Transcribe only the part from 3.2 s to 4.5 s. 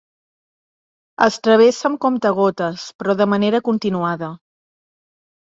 de manera continuada.